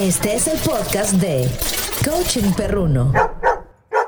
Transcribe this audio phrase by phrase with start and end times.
[0.00, 1.46] Este es el podcast de
[2.10, 3.12] Coaching Perruno.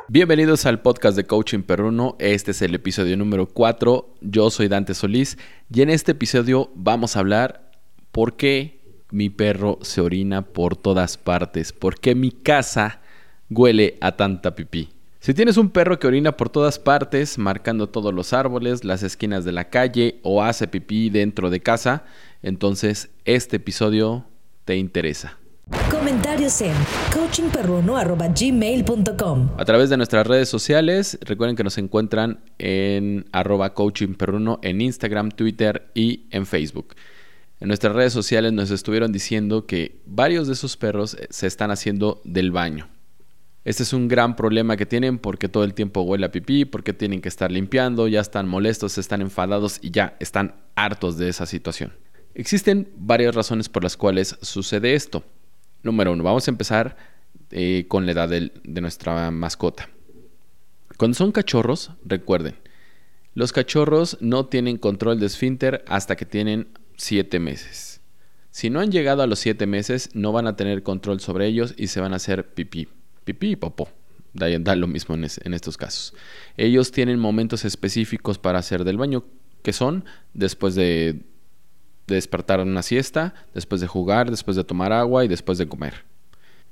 [0.09, 2.17] Bienvenidos al podcast de Coaching Perruno.
[2.19, 4.15] Este es el episodio número 4.
[4.23, 5.37] Yo soy Dante Solís
[5.71, 7.71] y en este episodio vamos a hablar
[8.11, 13.03] por qué mi perro se orina por todas partes, por qué mi casa
[13.51, 14.89] huele a tanta pipí.
[15.21, 19.45] Si tienes un perro que orina por todas partes, marcando todos los árboles, las esquinas
[19.45, 22.05] de la calle o hace pipí dentro de casa,
[22.43, 24.25] entonces este episodio
[24.65, 25.37] te interesa.
[25.91, 26.75] Comentarios en
[27.13, 34.81] coachingperruno.gmail.com A través de nuestras redes sociales, recuerden que nos encuentran en arroba coachingperruno en
[34.81, 36.95] Instagram, Twitter y en Facebook.
[37.61, 42.21] En nuestras redes sociales nos estuvieron diciendo que varios de esos perros se están haciendo
[42.25, 42.89] del baño.
[43.65, 46.93] Este es un gran problema que tienen porque todo el tiempo huele a pipí, porque
[46.93, 51.47] tienen que estar limpiando, ya están molestos, están enfadados y ya están hartos de esa
[51.47, 51.93] situación.
[52.35, 55.23] Existen varias razones por las cuales sucede esto.
[55.83, 56.97] Número uno, vamos a empezar
[57.51, 59.89] eh, con la edad de, nuestra mascota.
[60.97, 62.55] Cuando son cachorros, recuerden,
[63.35, 68.01] los cachorros no tienen control de esfínter hasta que tienen 7 meses.
[68.51, 71.75] Si no han llegado a los 7 meses, no van a tener control sobre ellos
[71.77, 72.89] y se van a hacer pipí
[73.25, 73.89] pipí y popó.
[74.35, 76.15] Da, da lo mismo en, estos casos.
[76.57, 79.25] Ellos tienen momentos específicos para hacer del baño,
[79.63, 81.21] que son después de,
[82.07, 85.69] de despertar en una siesta, después de jugar, después de tomar agua y después de
[85.69, 86.05] comer.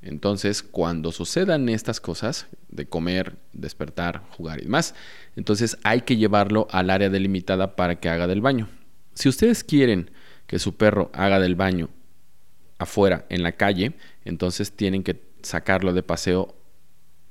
[0.02, 4.94] Entonces, cuando sucedan estas cosas, de comer, despertar, jugar y demás,
[5.36, 8.68] entonces hay que llevarlo al área delimitada para que haga del baño.
[9.14, 10.10] Si ustedes quieren
[10.46, 11.90] que su perro haga del baño
[12.78, 13.94] afuera, en la calle,
[14.24, 16.56] entonces tienen que sacarlo de paseo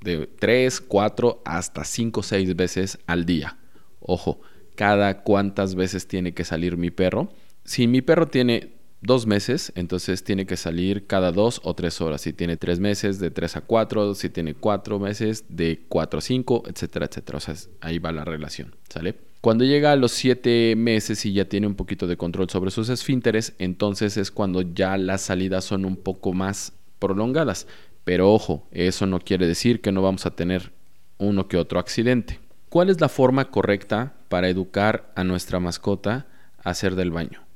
[0.01, 3.57] de 3, 4 hasta 5, 6 veces al día.
[3.99, 4.41] Ojo,
[4.75, 7.29] cada cuántas veces tiene que salir mi perro.
[7.69, 12.21] Si mi perro tiene dos meses, entonces tiene que salir cada dos o tres horas.
[12.21, 14.15] Si tiene tres meses, de 3 a 4.
[14.15, 17.37] Si tiene cuatro meses, de 4 a 5, etcétera, etcétera.
[17.37, 19.13] O sea, ahí va la relación, ¿sale?
[19.41, 22.89] Cuando llega a los siete meses y ya tiene un poquito de control sobre sus
[22.89, 27.67] esfínteres, entonces es cuando ya las salidas son un poco más prolongadas.
[28.03, 30.71] Pero ojo, eso no quiere decir que no vamos a tener
[31.19, 32.39] uno que otro accidente.
[32.69, 36.25] ¿Cuál es la forma correcta para educar a nuestra mascota
[36.63, 37.47] a hacer del baño?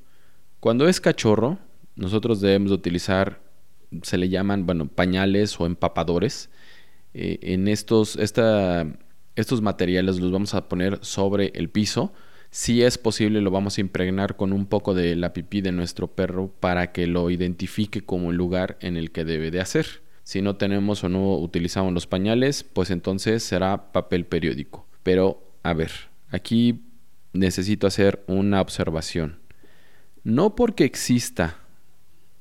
[0.64, 1.60] Cuando es cachorro,
[1.98, 3.42] nosotros debemos utilizar,
[4.02, 6.50] se le llaman, bueno, pañales o empapadores.
[7.14, 12.14] Eh, en estos, estos materiales los vamos a poner sobre el piso.
[12.50, 16.08] Si es posible, lo vamos a impregnar con un poco de la pipí de nuestro
[16.08, 19.86] perro para que lo identifique como el lugar en el que debe de hacer.
[20.24, 24.88] Si no tenemos o no utilizamos los pañales, pues entonces será papel periódico.
[25.04, 25.92] Pero, a ver,
[26.30, 26.86] aquí
[27.34, 29.43] necesito hacer una observación.
[30.24, 31.58] No porque exista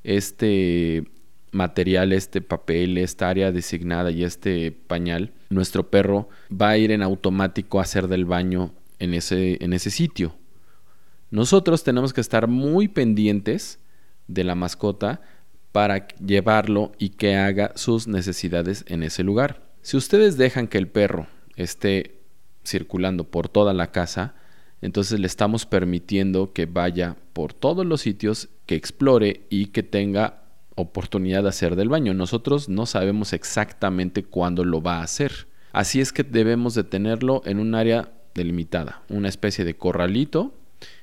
[0.05, 1.05] este
[1.51, 7.03] material, este papel, esta área designada y este pañal, nuestro perro va a ir en
[7.03, 10.35] automático a hacer del baño en ese, en ese sitio.
[11.31, 13.79] Nosotros tenemos que estar muy pendientes
[14.29, 15.21] de la mascota
[15.73, 19.63] para llevarlo y que haga sus necesidades en ese lugar.
[19.83, 21.27] Si ustedes dejan que el perro
[21.57, 22.21] esté
[22.65, 24.35] circulando por toda la casa,
[24.83, 30.43] entonces le estamos permitiendo que vaya por todos los sitios, que explore y que tenga
[30.75, 32.15] oportunidad de hacer del baño.
[32.15, 35.47] Nosotros no sabemos exactamente cuándo lo va a hacer.
[35.73, 40.53] Así es que debemos de tenerlo en un área delimitada, una especie de corralito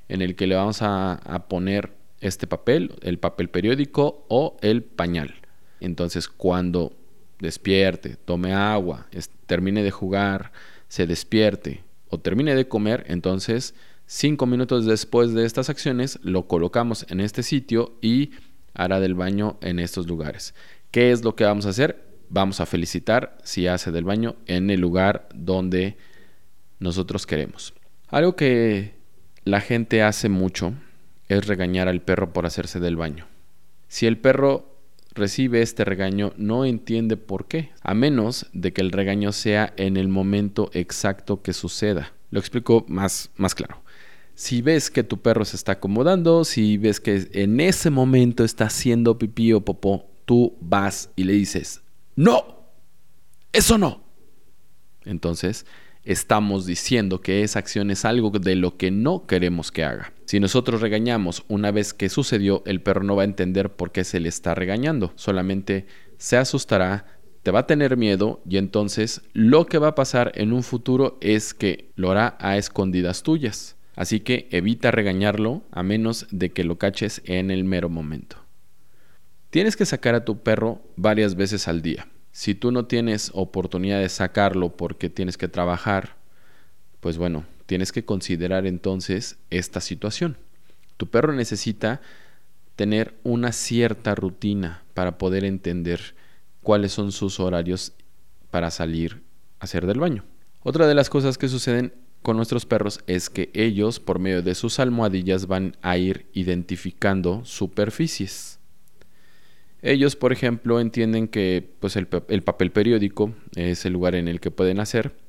[0.10, 4.84] en el que le vamos a, a poner este papel, el papel periódico o el
[4.84, 5.36] pañal.
[5.80, 6.92] Entonces cuando
[7.40, 9.08] despierte, tome agua,
[9.46, 10.52] termine de jugar,
[10.90, 13.76] se despierte o termine de comer, entonces
[14.06, 18.32] cinco minutos después de estas acciones lo colocamos en este sitio y
[18.74, 20.54] hará del baño en estos lugares.
[20.92, 22.08] ¿Qué es lo que vamos a hacer?
[22.30, 25.98] Vamos a felicitar si hace del baño en el lugar donde
[26.80, 27.74] nosotros queremos.
[28.08, 28.94] Algo que
[29.44, 30.74] la gente hace mucho
[31.28, 33.28] es regañar al perro por hacerse del baño.
[33.88, 34.69] Si el perro
[35.14, 39.98] recibe este regaño, no entiende por qué, a menos de que el regaño sea en
[39.98, 42.14] el momento exacto que suceda.
[42.32, 43.82] Lo explico más, más claro.
[44.36, 48.66] Si ves que tu perro se está acomodando, si ves que en ese momento está
[48.66, 51.82] haciendo pipí o popó, tú vas y le dices,
[52.16, 52.70] no,
[53.52, 54.04] eso no.
[55.04, 55.66] Entonces,
[56.04, 60.14] estamos diciendo que esa acción es algo de lo que no queremos que haga.
[60.30, 64.04] Si nosotros regañamos una vez que sucedió, el perro no va a entender por qué
[64.04, 65.88] se le está regañando, solamente
[66.20, 67.08] se asustará,
[67.42, 71.18] te va a tener miedo y entonces lo que va a pasar en un futuro
[71.20, 73.76] es que lo hará a escondidas tuyas.
[73.96, 78.36] Así que evita regañarlo a menos de que lo caches en el mero momento.
[79.50, 82.08] Tienes que sacar a tu perro varias veces al día.
[82.32, 86.18] Si tú no tienes oportunidad de sacarlo porque tienes que trabajar,
[87.00, 90.38] pues bueno, tienes que considerar entonces esta situación.
[90.98, 92.02] Tu perro necesita
[92.76, 96.16] tener una cierta rutina para poder entender
[96.64, 97.94] cuáles son sus horarios
[98.50, 99.22] para salir
[99.60, 100.26] a hacer del baño.
[100.64, 101.94] Otra de las cosas que suceden
[102.24, 107.46] con nuestros perros es que ellos, por medio de sus almohadillas, van a ir identificando
[107.46, 108.58] superficies.
[109.84, 114.50] Ellos, por ejemplo, entienden que pues, el, papel periódico es el lugar en el que
[114.50, 115.29] pueden hacer.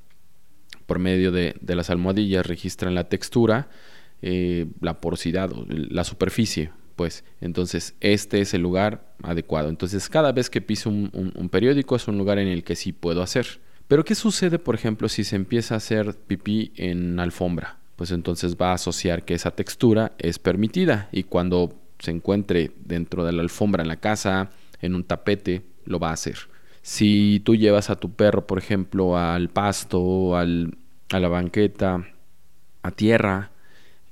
[0.91, 3.69] Por medio de, las almohadillas registran la textura,
[4.23, 7.23] eh, la porosidad, la superficie, pues.
[7.41, 9.69] Entonces, este es el lugar adecuado.
[9.69, 13.23] Entonces, cada vez que piso un periódico es un lugar en el que sí puedo
[13.23, 13.61] hacer.
[13.87, 17.79] Pero ¿qué sucede, por ejemplo, si se empieza a hacer pipí en alfombra?
[17.95, 23.25] Pues entonces va a asociar que esa textura es permitida y cuando se encuentre dentro
[23.25, 24.51] de la alfombra en la casa,
[24.83, 26.37] en un tapete, lo va a hacer.
[26.83, 30.79] Si tú llevas a tu perro, por ejemplo, al pasto, al,
[31.11, 32.07] a la banqueta,
[32.83, 33.51] a tierra,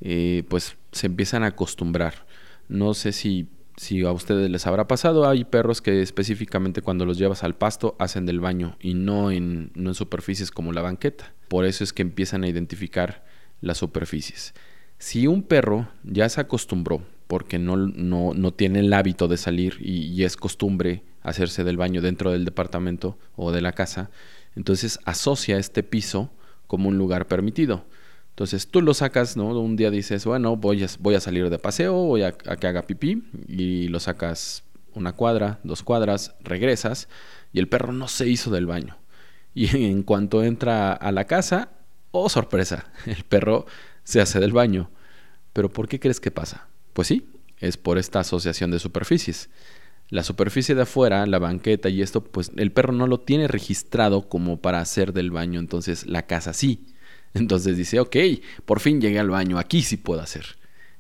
[0.00, 2.26] eh, pues se empiezan a acostumbrar.
[2.68, 3.48] No sé si
[3.78, 7.94] si a ustedes les habrá pasado, hay perros que específicamente cuando los llevas al pasto
[8.00, 11.32] hacen del baño y no en, no en superficies como la banqueta.
[11.46, 13.24] Por eso es que empiezan a identificar
[13.60, 14.52] las superficies.
[14.98, 19.76] Si un perro ya se acostumbró porque no, no, no tiene el hábito de salir
[19.80, 24.10] y, y, es costumbre hacerse del baño dentro del departamento o de la casa,
[24.56, 26.32] entonces asocia este piso
[26.68, 27.84] como un lugar permitido.
[28.30, 29.48] Entonces tú lo sacas, ¿no?
[29.48, 32.82] Un día dices, bueno, voy a, voy a salir de paseo, voy a, que haga
[32.82, 34.62] pipí, y lo sacas
[34.94, 37.08] una cuadra, dos cuadras, regresas,
[37.52, 38.96] y el perro no se hizo del baño.
[39.54, 41.70] Y en cuanto entra a la casa,
[42.12, 43.66] oh sorpresa, el perro
[44.04, 44.88] se hace del baño.
[45.52, 46.68] Pero ¿por qué crees que pasa?
[46.92, 47.28] Pues sí,
[47.58, 49.50] es por esta asociación de superficies.
[50.10, 54.28] La superficie de afuera, la banqueta y esto, pues el perro no lo tiene registrado
[54.28, 56.86] como para hacer del baño, entonces la casa sí.
[57.34, 58.16] Entonces dice, ok,
[58.64, 60.56] por fin llegué al baño, aquí sí puedo hacer.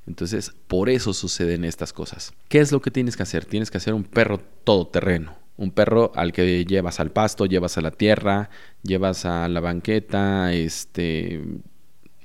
[0.06, 2.32] Entonces, por eso suceden estas cosas.
[2.48, 3.44] ¿Qué es lo que tienes que hacer?
[3.44, 5.36] Tienes que hacer un perro todoterreno.
[5.56, 8.48] Un perro al que llevas al pasto, llevas a la tierra,
[8.82, 11.42] llevas a la banqueta, este,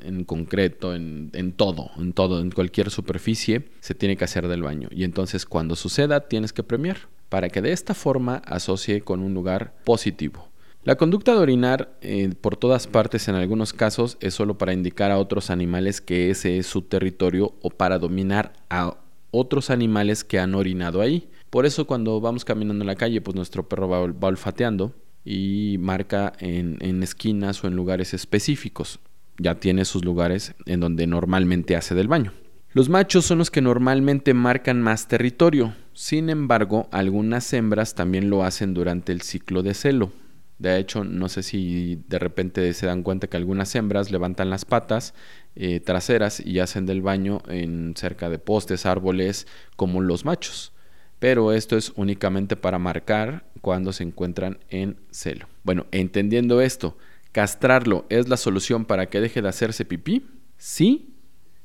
[0.03, 4.63] en concreto, en, en, todo, en todo, en cualquier superficie, se tiene que hacer del
[4.63, 4.89] baño.
[4.91, 6.97] Y entonces cuando suceda, tienes que premiar
[7.29, 10.50] para que de esta forma asocie con un lugar positivo.
[10.83, 15.11] La conducta de orinar eh, por todas partes en algunos casos es solo para indicar
[15.11, 18.97] a otros animales que ese es su territorio o para dominar a
[19.31, 21.29] otros animales que han orinado ahí.
[21.50, 26.33] Por eso cuando vamos caminando en la calle, pues nuestro perro va, olfateando y marca
[26.39, 29.00] en, en esquinas o en lugares específicos.
[29.38, 32.33] Ya tiene sus lugares en donde normalmente hace del baño.
[32.74, 35.75] Los machos son los que normalmente marcan más territorio.
[35.94, 40.12] Sin embargo, algunas hembras también lo hacen durante el ciclo de celo.
[40.57, 44.65] De hecho, no sé si de repente se dan cuenta que algunas hembras levantan las
[44.65, 45.13] patas
[45.56, 49.45] eh, traseras y hacen del baño en cerca de postes, árboles,
[49.75, 50.74] como los machos.
[51.19, 55.47] Pero esto es únicamente para marcar cuando se encuentran en celo.
[55.63, 56.97] Bueno, entendiendo esto,
[57.33, 60.25] ¿castrarlo es la solución para que deje de hacerse pipí?
[60.57, 61.18] Sí,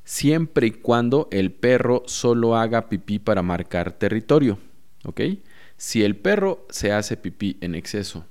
[0.03, 4.59] siempre y cuando el perro solo haga pipí para marcar territorio.
[5.05, 5.21] ¿Ok?
[5.77, 8.25] Si el perro se hace pipí en exceso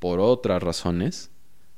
[0.00, 1.30] por otras razones,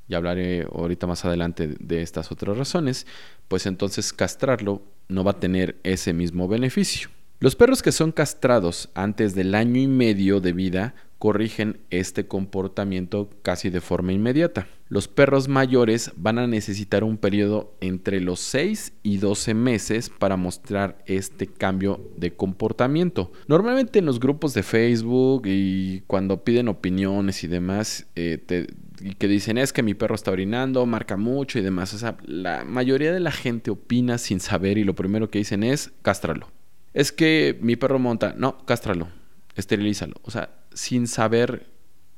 [0.09, 3.07] ya hablaré ahorita más adelante de estas otras razones,
[3.49, 7.11] pues entonces castrarlo no va a tener ese mismo beneficio.
[7.43, 13.31] Los perros que son castrados antes del año y medio de vida corrigen este comportamiento
[13.41, 14.67] casi de forma inmediata.
[14.91, 20.37] Los perros mayores van a necesitar un periodo entre los 6 y 12 meses para
[20.37, 23.33] mostrar este cambio de comportamiento.
[23.49, 28.67] Normalmente en los grupos de Facebook y cuando piden opiniones y demás, eh,
[29.01, 31.95] y que dicen es que mi perro está orinando, marca mucho y demás.
[31.95, 35.63] O sea, la mayoría de la gente opina sin saber y lo primero que dicen
[35.63, 36.60] es cástralo.
[36.93, 39.09] Es que mi perro monta, no, cástralo,
[39.55, 40.17] esterilízalo.
[40.23, 41.67] O sea, sin saber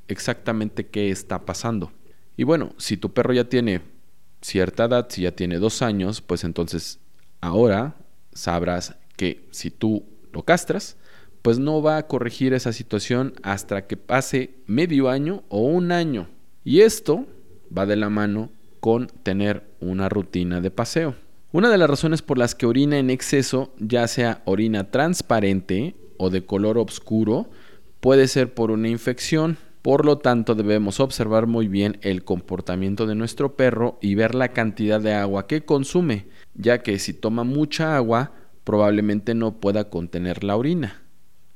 [0.07, 1.91] exactamente qué está pasando.
[2.37, 3.81] Y bueno, si tu perro ya tiene
[4.41, 6.99] cierta edad, si ya tiene dos años, pues entonces
[7.41, 7.95] ahora
[8.33, 10.97] sabrás que si tú lo castras,
[11.41, 16.29] pues no va a corregir esa situación hasta que pase medio año o un año.
[16.63, 17.27] Y esto
[17.75, 18.49] va de la mano
[18.79, 21.15] con tener una rutina de paseo.
[21.53, 26.31] Una de las razones por las que orina en exceso, ya sea orina transparente o
[26.31, 27.51] de color oscuro,
[27.99, 29.57] puede ser por una infección.
[29.83, 34.47] Por lo tanto, debemos observar muy bien el comportamiento de nuestro perro y ver la
[34.47, 38.31] cantidad de agua que consume, ya que si toma mucha agua,
[38.63, 41.03] probablemente no pueda contener la orina.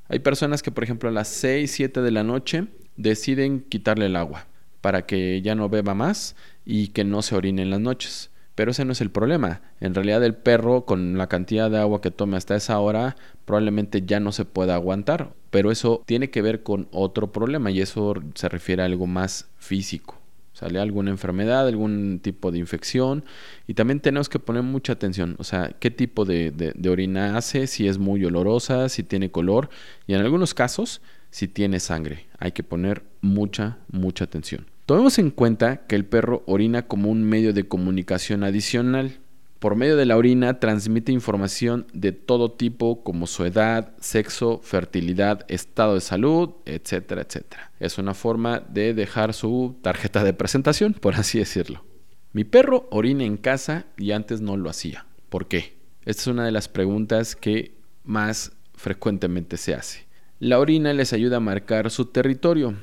[0.10, 4.16] Hay personas que, por ejemplo, a las 6, 7 de la noche deciden quitarle el
[4.16, 4.46] agua
[4.80, 6.36] para que ya no beba más
[6.66, 8.30] y que no se orine en las noches.
[8.58, 9.62] Pero ese no es el problema.
[9.80, 14.02] En realidad el perro con la cantidad de agua que tome hasta esa hora probablemente
[14.04, 15.36] ya no se pueda aguantar.
[15.52, 19.48] Pero eso tiene que ver con otro problema y eso se refiere a algo más
[19.58, 20.20] físico.
[20.54, 23.26] Sale alguna enfermedad, algún tipo de infección
[23.68, 27.68] y también tenemos que poner mucha atención, o sea, qué tipo de, de orina hace,
[27.68, 29.70] si es muy olorosa, si tiene color
[30.08, 32.26] y en algunos casos si tiene sangre.
[32.40, 34.66] Hay que poner mucha, mucha atención.
[34.88, 39.20] Tomemos en cuenta que el perro orina como un medio de comunicación adicional.
[39.60, 45.46] Por medio de la orina transmite información de todo tipo como su edad, sexo, fertilidad,
[45.50, 47.70] estado de salud, etcétera, etcétera.
[47.82, 51.84] Es una forma de dejar su tarjeta de presentación, por así decirlo.
[52.32, 55.06] Mi perro orina en casa y antes no lo hacía.
[55.28, 55.76] ¿Por qué?
[56.06, 57.76] Esta es una de las preguntas que
[58.06, 60.08] más frecuentemente se hace.
[60.40, 62.76] La orina les ayuda a marcar su territorio,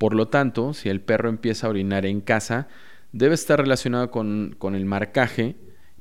[0.00, 2.68] por lo tanto, si el perro empieza a orinar en casa,
[3.12, 5.56] debe estar relacionado con, el marcaje,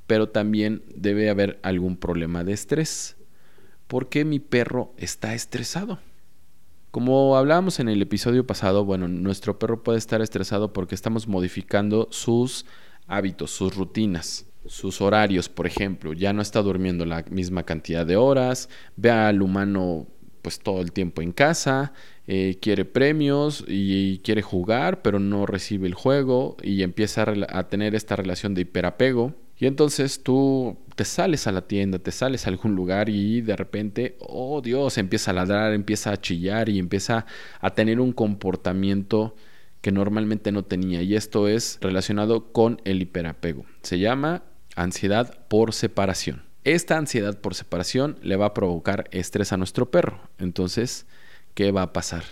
[0.08, 3.18] pero también debe haber algún problema de estrés.
[3.88, 6.00] ¿Por qué mi perro está estresado?
[6.92, 12.08] Como hablábamos en el episodio pasado, bueno, nuestro perro puede estar estresado porque estamos modificando
[12.10, 12.66] sus
[13.06, 16.14] hábitos, sus rutinas, sus horarios, por ejemplo.
[16.14, 20.08] Ya no está durmiendo la misma cantidad de horas, ve al humano
[20.42, 21.94] pues todo el tiempo en casa,
[22.28, 27.96] eh, quiere premios y, quiere jugar, pero no recibe el juego y empieza a, tener
[27.96, 29.34] esta relación de hiperapego.
[29.58, 33.56] Y entonces tú te sales a la tienda, te sales a algún lugar y de
[33.56, 37.26] repente, oh Dios, empieza a ladrar, empieza a chillar y empieza
[37.60, 39.36] a tener un comportamiento
[39.82, 41.02] que normalmente no tenía.
[41.02, 43.66] Y esto es relacionado con el hiperapego.
[43.82, 44.44] Se llama
[44.76, 46.49] ansiedad por separación.
[46.66, 50.20] Esta ansiedad por separación le va a provocar estrés a nuestro perro.
[50.40, 51.06] Entonces,
[51.54, 52.24] ¿qué va a pasar?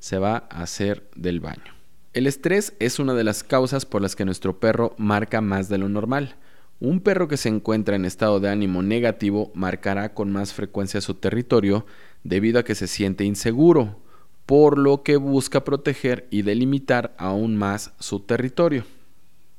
[0.00, 1.72] Se va a hacer del baño.
[2.12, 5.78] El estrés es una de las causas por las que nuestro perro marca más de
[5.78, 6.34] lo normal.
[6.80, 11.14] Un perro que se encuentra en estado de ánimo negativo marcará con más frecuencia su
[11.14, 11.86] territorio
[12.24, 14.00] debido a que se siente inseguro,
[14.46, 18.84] por lo que busca proteger y delimitar aún más su territorio.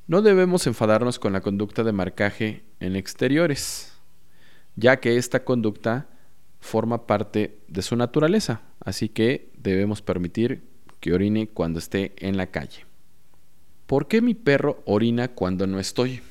[0.05, 3.96] No debemos enfadarnos con la conducta de marcaje en exteriores
[4.77, 6.07] ya que esta conducta
[6.61, 10.63] forma parte de su naturaleza, así que debemos permitir
[11.01, 12.85] que orine cuando esté en la calle.
[13.85, 16.21] ¿Por qué mi perro orina cuando no estoy?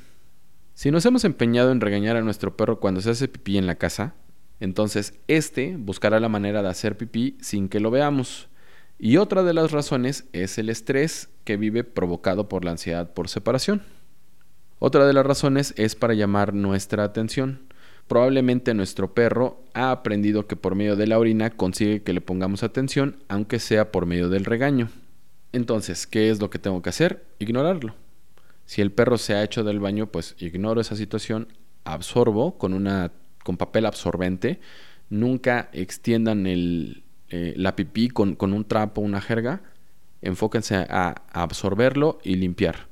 [0.74, 3.76] Si nos hemos empeñado en regañar a nuestro perro cuando se hace pipí en la
[3.76, 4.14] casa,
[4.60, 8.48] entonces éste buscará la manera de hacer pipí sin que lo veamos.
[8.98, 13.28] Y otra de las razones es el estrés que vive provocado por la ansiedad por
[13.28, 13.82] separación.
[14.78, 17.66] Otra de las razones es para llamar nuestra atención.
[18.08, 22.62] Probablemente nuestro perro ha aprendido que por medio de la orina consigue que le pongamos
[22.62, 24.90] atención, aunque sea por medio del regaño.
[25.52, 27.24] Entonces, ¿qué es lo que tengo que hacer?
[27.38, 27.94] Ignorarlo.
[28.64, 31.48] Si el perro se ha hecho del baño, pues ignoro esa situación,
[31.84, 34.60] absorbo con una con papel absorbente.
[35.08, 39.62] Nunca extiendan el, eh, la pipí con, con, un trapo, una jerga.
[40.20, 42.88] Enfóquense a absorberlo y limpiar.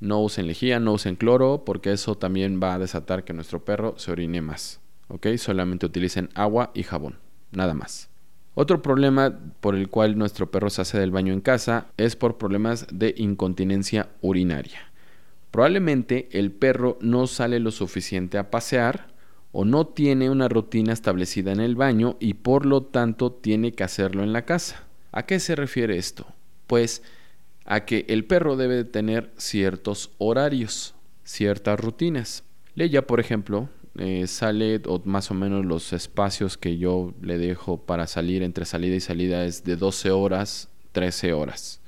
[0.00, 3.94] No usen lejía, no usen cloro, porque eso también va a desatar que nuestro perro
[3.98, 4.80] se orine más.
[5.08, 5.26] ¿Ok?
[5.36, 7.16] Solamente utilicen agua y jabón,
[7.50, 8.08] nada más.
[8.54, 12.38] Otro problema por el cual nuestro perro se hace del baño en casa es por
[12.38, 14.80] problemas de incontinencia urinaria.
[15.50, 19.14] Probablemente el perro no sale lo suficiente a pasear
[19.52, 23.84] o no tiene una rutina establecida en el baño y por lo tanto tiene que
[23.84, 24.84] hacerlo en la casa.
[25.12, 26.26] ¿A qué se refiere esto?
[26.66, 27.02] Pues
[27.68, 32.42] a que el perro debe tener ciertos horarios, ciertas rutinas.
[32.74, 37.76] Leia, por ejemplo, eh, sale o más o menos los espacios que yo le dejo
[37.84, 41.82] para salir entre salida y salida es de 12 horas, 13 horas,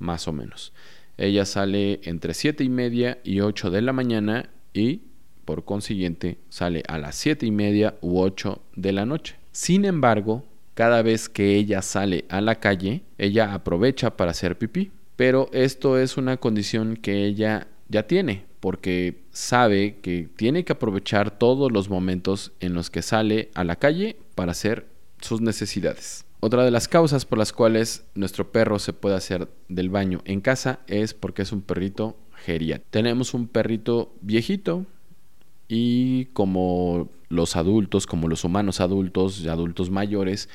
[0.00, 0.72] más o menos.
[1.16, 5.02] Ella sale entre 7 y media y 8 de la mañana y
[5.44, 9.36] por consiguiente sale a las 7 y media u 8 de la noche.
[9.52, 10.44] Sin embargo,
[10.74, 14.90] cada vez que ella sale a la calle, ella aprovecha para hacer pipí.
[15.16, 21.38] Pero esto es una condición que ella ya tiene, porque sabe que tiene que aprovechar
[21.38, 24.86] todos los momentos en los que sale a la calle para hacer
[25.20, 26.24] sus necesidades.
[26.40, 30.40] Otra de las causas por las cuales nuestro perro se puede hacer del baño en
[30.40, 32.90] casa es porque es un perrito geriátrico.
[32.90, 34.84] Tenemos un perrito viejito
[35.66, 40.48] y como los adultos, como los humanos adultos adultos mayores,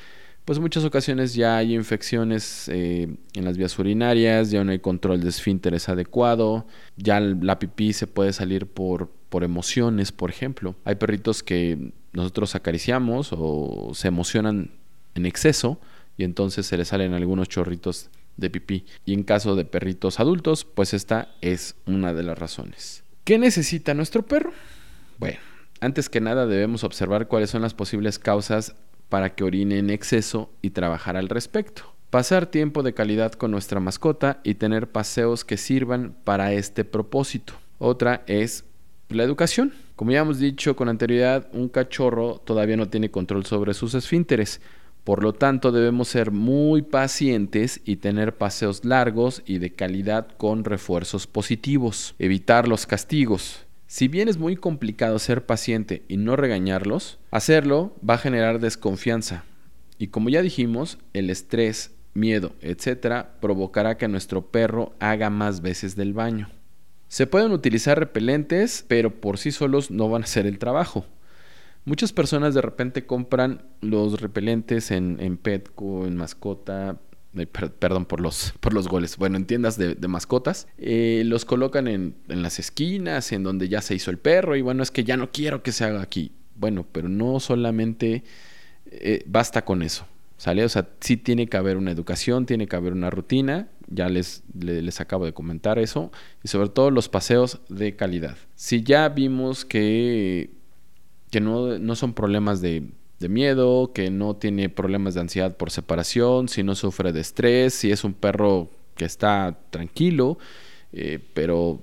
[0.45, 4.79] pues en muchas ocasiones ya hay infecciones eh, en las vías urinarias, ya no hay
[4.79, 6.65] control de esfínteres adecuado,
[6.97, 10.75] ya la pipí se puede salir por, por emociones, por ejemplo.
[10.83, 14.71] Hay perritos que nosotros acariciamos o se emocionan
[15.15, 15.79] en exceso
[16.17, 18.85] y entonces se le salen algunos chorritos de pipí.
[19.05, 23.03] Y en caso de perritos adultos, pues esta es una de las razones.
[23.23, 24.51] ¿Qué necesita nuestro perro?
[25.17, 25.39] Bueno,
[25.79, 28.75] antes que nada debemos observar cuáles son las posibles causas
[29.11, 31.83] para que orine en exceso y trabajar al respecto.
[32.09, 37.53] Pasar tiempo de calidad con nuestra mascota y tener paseos que sirvan para este propósito.
[37.77, 38.63] Otra es
[39.09, 39.73] la educación.
[39.97, 44.61] Como ya hemos dicho con anterioridad, un cachorro todavía no tiene control sobre sus esfínteres.
[45.03, 50.63] Por lo tanto, debemos ser muy pacientes y tener paseos largos y de calidad con
[50.63, 52.15] refuerzos positivos.
[52.17, 53.65] Evitar los castigos.
[53.91, 59.43] Si bien es muy complicado ser paciente y no regañarlos, hacerlo va a generar desconfianza.
[59.97, 65.97] Y como ya dijimos, el estrés, miedo, etcétera, provocará que nuestro perro haga más veces
[65.97, 66.47] del baño.
[67.09, 71.05] Se pueden utilizar repelentes, pero por sí solos no van a hacer el trabajo.
[71.83, 76.97] Muchas personas de repente compran los repelentes en, en Petco, en mascota,
[77.79, 82.15] perdón por los, por los goles, bueno, en tiendas de, mascotas, eh, los colocan en,
[82.27, 85.31] las esquinas, en donde ya se hizo el perro, y bueno, es que ya no
[85.31, 86.31] quiero que se haga aquí.
[86.55, 88.23] Bueno, pero no solamente
[88.91, 90.05] eh, basta con eso,
[90.37, 90.63] ¿sale?
[90.65, 94.43] O sea, sí tiene que haber una educación, tiene que haber una rutina, ya les,
[94.59, 96.11] les, acabo de comentar eso,
[96.43, 98.37] y sobre todo los paseos de calidad.
[98.55, 100.49] Si ya vimos que
[101.31, 102.89] que no, son problemas de,
[103.29, 107.91] miedo, que no tiene problemas de ansiedad por separación, si no sufre de estrés, si
[107.91, 110.37] es un perro que está tranquilo,
[110.93, 111.81] eh, pero,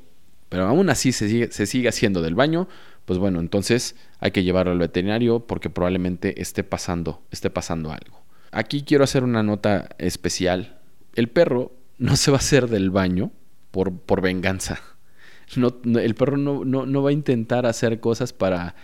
[0.49, 2.69] pero aún así se sigue, se sigue haciendo del baño,
[3.05, 8.23] pues bueno, entonces hay que llevarlo al veterinario porque probablemente esté pasando, esté pasando algo.
[8.51, 10.79] Aquí quiero hacer una nota especial.
[11.15, 13.31] El perro no se va a hacer del baño
[13.71, 14.81] por, por venganza.
[15.57, 18.75] No, el perro no, no va a intentar hacer cosas para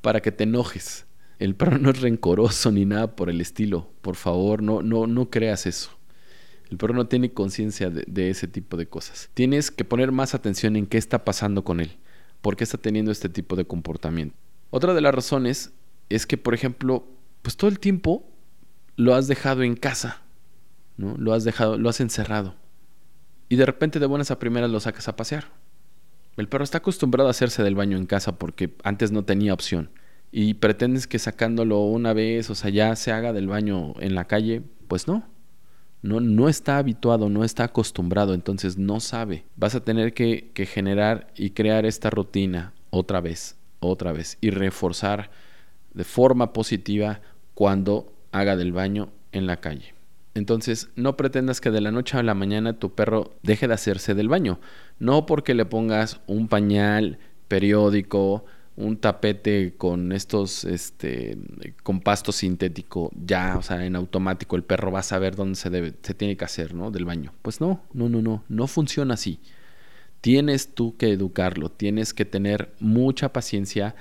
[0.00, 1.06] para que te enojes.
[1.40, 3.90] El perro no es rencoroso ni nada por el estilo.
[4.02, 5.90] Por favor, no, no, no creas eso.
[6.70, 9.30] El perro no tiene conciencia de, ese tipo de cosas.
[9.32, 11.96] Tienes que poner más atención en qué está pasando con él.
[12.42, 14.36] ¿Por qué está teniendo este tipo de comportamiento?
[14.68, 15.72] Otra de las razones
[16.10, 17.06] es que, por ejemplo,
[17.40, 18.30] pues todo el tiempo
[18.96, 20.20] lo has dejado en casa,
[20.98, 21.16] ¿no?
[21.16, 22.54] Lo has dejado, lo has encerrado.
[23.48, 25.48] Y de repente de buenas a primeras lo sacas a pasear.
[26.36, 29.90] El perro está acostumbrado a hacerse del baño en casa porque antes no tenía opción.
[30.32, 34.26] Y pretendes que sacándolo una vez, o sea, ya se haga del baño en la
[34.26, 35.24] calle, pues no.
[36.02, 39.44] No, no está habituado, no está acostumbrado, entonces no sabe.
[39.56, 44.50] Vas a tener que, que generar y crear esta rutina otra vez, otra vez, y
[44.50, 45.30] reforzar
[45.92, 47.20] de forma positiva
[47.54, 49.94] cuando haga del baño en la calle.
[50.34, 54.14] Entonces, no pretendas que de la noche a la mañana tu perro deje de hacerse
[54.14, 54.60] del baño.
[54.98, 58.44] No porque le pongas un pañal periódico,
[58.80, 61.36] un tapete con estos, este,
[61.82, 65.70] con pasto sintético, ya, o sea, en automático el perro va a saber dónde se
[65.70, 66.90] debe, se tiene que hacer, ¿no?
[66.90, 67.32] Del baño.
[67.42, 69.40] Pues no, no, no, no, no funciona así.
[70.20, 73.94] Tienes tú que educarlo, tienes que tener mucha paciencia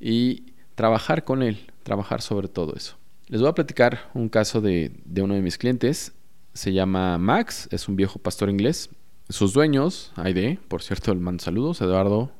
[0.00, 2.96] y trabajar con él, trabajar sobre todo eso.
[3.28, 6.12] Les voy a platicar un caso de, uno de mis clientes.
[6.52, 8.90] Se llama Max, es un viejo pastor inglés.
[9.28, 12.30] Sus dueños, Aide, por cierto, le mando saludos, Eduardo,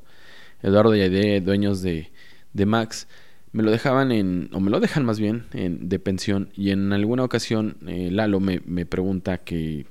[0.63, 2.09] Eduardo y Aide, dueños de,
[2.53, 3.07] Max,
[3.51, 6.49] me lo dejaban en, o me lo dejan más bien, en, de pensión.
[6.55, 9.85] Y en alguna ocasión eh, Lalo me, pregunta que,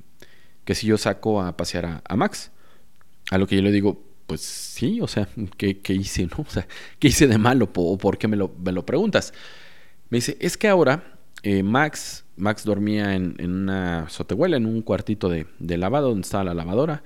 [0.64, 2.50] que, si yo saco a pasear a, Max.
[3.30, 6.36] A lo que yo le digo, pues sí, o sea, ¿qué, hice, no?
[6.48, 6.66] O sea,
[6.98, 7.70] ¿qué hice de malo?
[7.74, 9.32] ¿O por qué me lo, me lo preguntas?
[10.10, 15.28] Me dice, es que ahora eh, Max, Max dormía en, una sotehuela, en un cuartito
[15.28, 17.02] de, lavado donde estaba la lavadora.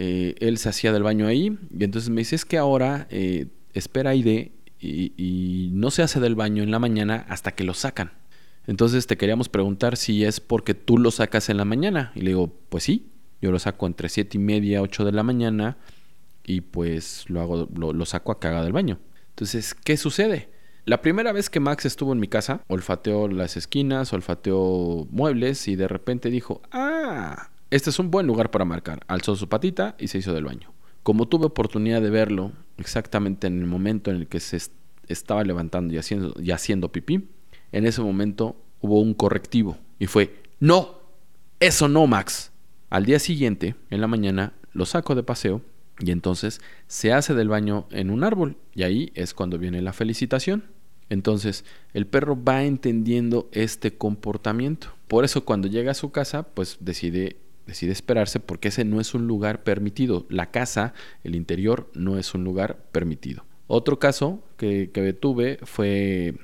[0.00, 3.48] Eh, él se hacía del baño ahí y entonces me dice, es que ahora eh,
[3.72, 8.12] espera y, y no se hace del baño en la mañana hasta que lo sacan.
[8.68, 12.12] Entonces te queríamos preguntar si es porque tú lo sacas en la mañana.
[12.14, 13.10] Y le digo, pues sí,
[13.42, 15.78] yo lo saco entre siete y media, 8 de la mañana
[16.44, 19.00] y pues lo, hago, lo, lo saco a haga del baño.
[19.30, 20.48] Entonces, ¿qué sucede?
[20.84, 25.74] La primera vez que Max estuvo en mi casa, olfateó las esquinas, olfateó muebles y
[25.74, 29.00] de repente dijo, ah, este es un buen lugar para marcar.
[29.08, 30.72] Alzó su patita y se hizo del baño.
[31.02, 34.58] Como tuve oportunidad de verlo exactamente en el momento en el que se
[35.08, 37.28] estaba levantando y haciendo, y haciendo pipí,
[37.72, 40.98] en ese momento hubo un correctivo y fue, no,
[41.60, 42.52] eso no, Max.
[42.90, 45.60] Al día siguiente, en la mañana, lo saco de paseo
[45.98, 49.92] y entonces se hace del baño en un árbol y ahí es cuando viene la
[49.92, 50.64] felicitación.
[51.10, 54.88] Entonces, el perro va entendiendo este comportamiento.
[55.08, 59.14] Por eso cuando llega a su casa, pues decide, decide esperarse porque ese no es
[59.14, 60.26] un lugar permitido.
[60.28, 63.44] La casa, el interior, no es un lugar permitido.
[63.68, 66.34] Otro caso que, que tuve fue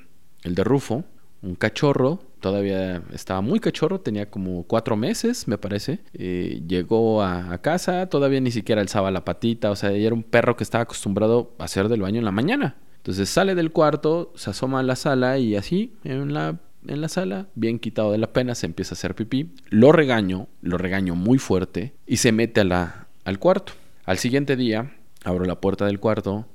[0.43, 1.03] el de Rufo,
[1.41, 5.99] un cachorro, todavía estaba muy cachorro, tenía como cuatro meses, me parece.
[6.13, 10.55] Eh, llegó a, casa, todavía ni siquiera alzaba la patita, o sea, era un perro
[10.55, 12.77] que estaba acostumbrado a hacer del baño en la mañana.
[12.97, 17.09] Entonces sale del cuarto, se asoma a la sala y así, en la, en la
[17.09, 19.51] sala, bien quitado de la pena, se empieza a hacer pipí.
[19.69, 23.73] Lo regaño, lo regaño muy fuerte y se mete al cuarto.
[24.05, 26.47] Al siguiente día, abro la puerta del cuarto,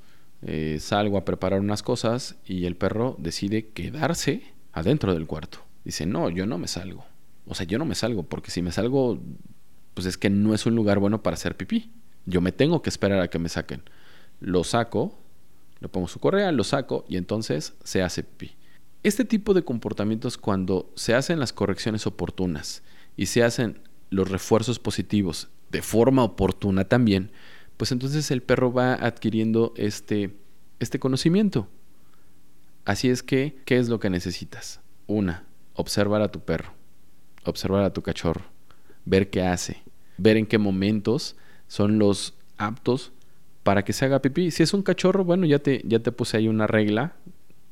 [0.42, 5.58] eh, salgo a preparar unas cosas y el perro decide quedarse adentro del cuarto.
[5.84, 7.04] Dice, no, yo no me salgo.
[7.46, 9.18] O sea, yo no me salgo, porque si me salgo,
[9.94, 11.90] pues es que no es un lugar bueno para hacer pipí.
[12.26, 13.82] Yo me tengo que esperar a que me saquen.
[14.40, 15.18] Lo saco,
[15.80, 18.54] le pongo su correa, lo saco y entonces se hace pipí.
[19.02, 22.82] Este tipo de comportamientos cuando se hacen las correcciones oportunas
[23.16, 27.30] y se hacen los refuerzos positivos de forma oportuna también,
[27.78, 30.36] pues entonces el perro va adquiriendo este,
[30.80, 31.66] este conocimiento.
[32.84, 34.80] Así es que, ¿qué es lo que necesitas?
[35.06, 36.74] Una, observar a tu perro,
[37.44, 38.44] observar a tu cachorro,
[39.06, 39.82] ver qué hace,
[40.18, 41.36] ver en qué momentos
[41.68, 43.12] son los aptos
[43.62, 44.50] para que se haga pipí.
[44.50, 47.14] Si es un cachorro, bueno, ya te, ya te puse ahí una regla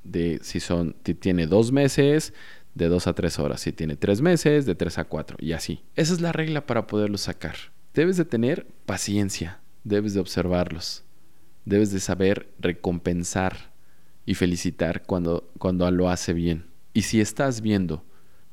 [0.05, 2.33] de si son, si tiene dos meses,
[2.75, 3.61] de dos a tres horas.
[3.61, 5.37] Si tiene tres meses, de tres a cuatro.
[5.41, 5.83] Y así.
[5.97, 7.57] Esa es la regla para poderlo sacar.
[7.95, 9.61] Debes de tener paciencia.
[9.85, 11.05] Debes de observarlos.
[11.65, 13.73] Debes de saber recompensar
[14.25, 16.67] y felicitar cuando, cuando lo hace bien.
[16.95, 18.05] Y si estás viendo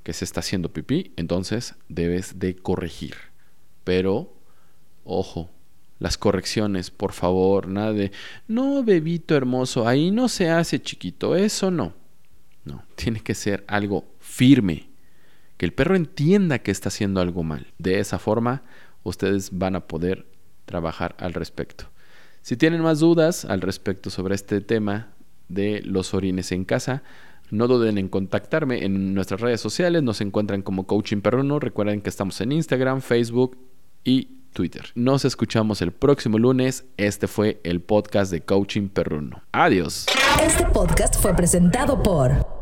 [0.03, 3.15] que se está haciendo pipí, entonces debes de corregir.
[3.83, 4.33] Pero,
[5.03, 5.49] ojo,
[5.99, 8.11] las correcciones, por favor, nada de,
[8.47, 11.93] no, bebito hermoso, ahí no se hace chiquito, eso no.
[12.65, 14.89] No, tiene que ser algo firme,
[15.57, 17.67] que el perro entienda que está haciendo algo mal.
[17.77, 18.63] De esa forma,
[19.03, 20.25] ustedes van a poder
[20.65, 21.85] trabajar al respecto.
[22.41, 25.13] Si tienen más dudas al respecto sobre este tema
[25.47, 27.03] de los orines en casa,
[27.51, 30.01] no duden en contactarme en nuestras redes sociales.
[30.03, 31.59] Nos encuentran como Coaching Perruno.
[31.59, 33.57] Recuerden que estamos en Instagram, Facebook
[34.03, 34.85] y Twitter.
[34.95, 36.85] Nos escuchamos el próximo lunes.
[36.97, 39.43] Este fue el podcast de Coaching Perruno.
[39.51, 40.07] Adiós.
[40.41, 42.54] Este podcast fue presentado por